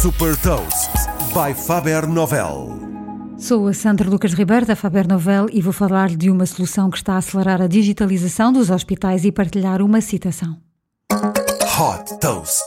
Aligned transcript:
Super 0.00 0.34
Toast 0.38 0.90
by 1.34 1.52
Faber 1.52 2.06
Novel. 2.06 2.70
Sou 3.36 3.68
a 3.68 3.74
Sandra 3.74 4.08
Lucas 4.08 4.32
Ribeiro 4.32 4.64
da 4.64 4.74
Faber 4.74 5.06
Novel 5.06 5.46
e 5.52 5.60
vou 5.60 5.74
falar 5.74 6.08
de 6.08 6.30
uma 6.30 6.46
solução 6.46 6.88
que 6.88 6.96
está 6.96 7.16
a 7.16 7.18
acelerar 7.18 7.60
a 7.60 7.66
digitalização 7.66 8.50
dos 8.50 8.70
hospitais 8.70 9.26
e 9.26 9.30
partilhar 9.30 9.82
uma 9.82 10.00
citação. 10.00 10.56
Hot 11.12 12.18
Toast. 12.18 12.64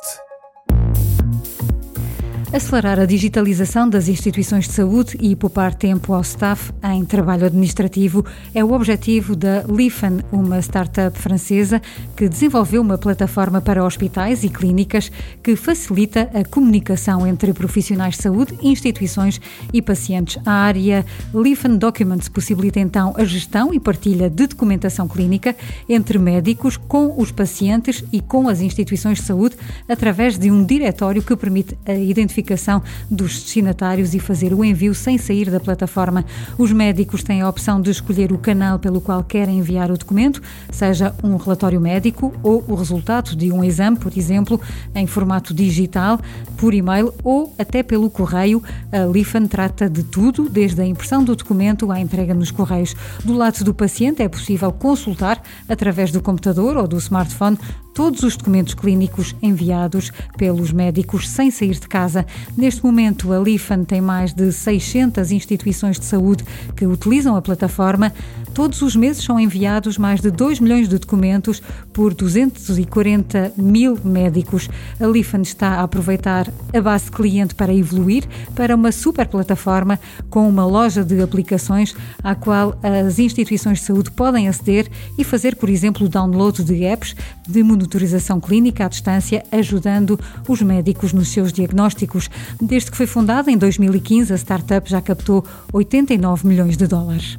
Acelerar 2.53 2.99
a 2.99 3.05
digitalização 3.07 3.89
das 3.89 4.07
instituições 4.07 4.67
de 4.67 4.73
saúde 4.73 5.17
e 5.19 5.35
poupar 5.35 5.73
tempo 5.73 6.13
ao 6.13 6.21
staff 6.21 6.71
em 6.83 7.03
trabalho 7.03 7.47
administrativo 7.47 8.23
é 8.53 8.63
o 8.63 8.73
objetivo 8.73 9.35
da 9.35 9.63
Lifan, 9.63 10.19
uma 10.31 10.59
startup 10.59 11.17
francesa 11.17 11.81
que 12.15 12.29
desenvolveu 12.29 12.83
uma 12.83 12.95
plataforma 12.95 13.59
para 13.59 13.83
hospitais 13.83 14.43
e 14.43 14.49
clínicas 14.49 15.11
que 15.41 15.55
facilita 15.55 16.29
a 16.31 16.45
comunicação 16.45 17.25
entre 17.25 17.51
profissionais 17.53 18.17
de 18.17 18.21
saúde, 18.21 18.55
instituições 18.61 19.41
e 19.73 19.81
pacientes. 19.81 20.39
A 20.45 20.51
área 20.51 21.03
Lifan 21.33 21.75
Documents 21.75 22.29
possibilita 22.29 22.79
então 22.79 23.15
a 23.17 23.25
gestão 23.25 23.73
e 23.73 23.79
partilha 23.79 24.29
de 24.29 24.45
documentação 24.45 25.07
clínica 25.07 25.55
entre 25.89 26.19
médicos, 26.19 26.77
com 26.77 27.19
os 27.19 27.31
pacientes 27.31 28.03
e 28.13 28.21
com 28.21 28.47
as 28.47 28.61
instituições 28.61 29.17
de 29.17 29.23
saúde 29.23 29.55
através 29.89 30.37
de 30.37 30.51
um 30.51 30.63
diretório 30.63 31.23
que 31.23 31.35
permite 31.35 31.75
a 31.83 31.95
identificação 31.95 32.42
identificação 32.43 32.83
dos 33.09 33.41
destinatários 33.41 34.13
e 34.13 34.19
fazer 34.19 34.53
o 34.53 34.63
envio 34.63 34.93
sem 34.93 35.17
sair 35.17 35.49
da 35.49 35.59
plataforma. 35.59 36.25
Os 36.57 36.71
médicos 36.71 37.23
têm 37.23 37.41
a 37.41 37.49
opção 37.49 37.81
de 37.81 37.89
escolher 37.89 38.31
o 38.31 38.37
canal 38.37 38.77
pelo 38.77 39.01
qual 39.01 39.23
querem 39.23 39.59
enviar 39.59 39.89
o 39.89 39.97
documento, 39.97 40.41
seja 40.69 41.15
um 41.23 41.37
relatório 41.37 41.79
médico 41.79 42.33
ou 42.43 42.63
o 42.67 42.75
resultado 42.75 43.35
de 43.35 43.51
um 43.51 43.63
exame, 43.63 43.97
por 43.97 44.15
exemplo, 44.15 44.59
em 44.93 45.07
formato 45.07 45.53
digital, 45.53 46.19
por 46.57 46.73
e-mail 46.73 47.13
ou 47.23 47.53
até 47.57 47.81
pelo 47.81 48.09
correio. 48.09 48.61
A 48.91 49.05
Lifan 49.05 49.47
trata 49.47 49.89
de 49.89 50.03
tudo, 50.03 50.49
desde 50.49 50.81
a 50.81 50.85
impressão 50.85 51.23
do 51.23 51.35
documento 51.35 51.91
à 51.91 51.99
entrega 51.99 52.33
nos 52.33 52.51
correios. 52.51 52.95
Do 53.23 53.33
lado 53.33 53.63
do 53.63 53.73
paciente 53.73 54.21
é 54.21 54.27
possível 54.27 54.71
consultar 54.71 55.41
através 55.69 56.11
do 56.11 56.21
computador 56.21 56.75
ou 56.75 56.87
do 56.87 56.97
smartphone 56.97 57.57
todos 57.93 58.23
os 58.23 58.35
documentos 58.35 58.73
clínicos 58.73 59.35
enviados 59.41 60.11
pelos 60.37 60.71
médicos 60.71 61.29
sem 61.29 61.51
sair 61.51 61.75
de 61.75 61.87
casa. 61.87 62.25
Neste 62.57 62.83
momento, 62.83 63.33
a 63.33 63.39
Lifan 63.39 63.83
tem 63.83 64.01
mais 64.01 64.33
de 64.33 64.51
600 64.51 65.31
instituições 65.31 65.99
de 65.99 66.05
saúde 66.05 66.43
que 66.75 66.85
utilizam 66.85 67.35
a 67.35 67.41
plataforma. 67.41 68.13
Todos 68.53 68.81
os 68.81 68.95
meses 68.95 69.23
são 69.23 69.39
enviados 69.39 69.97
mais 69.97 70.21
de 70.21 70.29
2 70.29 70.59
milhões 70.59 70.87
de 70.87 70.97
documentos 70.97 71.61
por 71.91 72.13
240 72.13 73.53
mil 73.57 73.97
médicos. 74.03 74.69
A 74.99 75.07
Lifan 75.07 75.41
está 75.41 75.69
a 75.69 75.83
aproveitar 75.83 76.47
a 76.71 76.81
base 76.81 77.09
cliente 77.09 77.55
para 77.55 77.73
evoluir 77.73 78.23
para 78.55 78.75
uma 78.75 78.91
super 78.91 79.27
plataforma 79.27 79.99
com 80.29 80.47
uma 80.47 80.65
loja 80.65 81.03
de 81.03 81.21
aplicações 81.21 81.95
à 82.23 82.35
qual 82.35 82.77
as 82.83 83.17
instituições 83.17 83.79
de 83.79 83.85
saúde 83.85 84.11
podem 84.11 84.47
aceder 84.47 84.87
e 85.17 85.23
fazer, 85.23 85.55
por 85.55 85.69
exemplo, 85.69 86.05
o 86.05 86.09
download 86.09 86.63
de 86.63 86.83
apps 86.83 87.15
de 87.47 87.63
monitorização 87.63 88.39
clínica 88.39 88.85
à 88.85 88.87
distância, 88.87 89.43
ajudando 89.51 90.19
os 90.47 90.61
médicos 90.61 91.13
nos 91.13 91.29
seus 91.29 91.51
diagnósticos. 91.51 92.22
Desde 92.61 92.91
que 92.91 92.97
foi 92.97 93.07
fundada 93.07 93.51
em 93.51 93.57
2015, 93.57 94.33
a 94.33 94.37
startup 94.37 94.89
já 94.89 95.01
captou 95.01 95.45
89 95.71 96.47
milhões 96.47 96.77
de 96.77 96.87
dólares. 96.87 97.37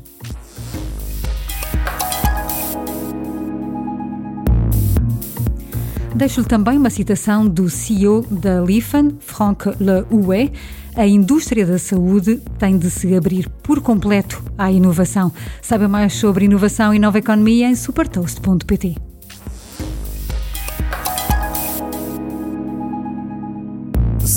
Deixo-lhe 6.14 6.46
também 6.46 6.78
uma 6.78 6.90
citação 6.90 7.46
do 7.46 7.68
CEO 7.68 8.22
da 8.30 8.60
Lifan, 8.60 9.14
Franck 9.18 9.68
Le 9.80 10.04
Houet. 10.10 10.52
A 10.94 11.04
indústria 11.04 11.66
da 11.66 11.76
saúde 11.76 12.40
tem 12.56 12.78
de 12.78 12.88
se 12.88 13.16
abrir 13.16 13.48
por 13.64 13.80
completo 13.80 14.40
à 14.56 14.70
inovação. 14.70 15.32
Saiba 15.60 15.88
mais 15.88 16.12
sobre 16.12 16.44
inovação 16.44 16.94
e 16.94 17.00
nova 17.00 17.18
economia 17.18 17.68
em 17.68 17.74
supertoast.pt. 17.74 19.13